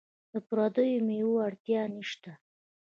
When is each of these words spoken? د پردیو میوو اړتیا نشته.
د 0.31 0.33
پردیو 0.47 1.05
میوو 1.07 1.43
اړتیا 1.47 1.81
نشته. 1.95 2.31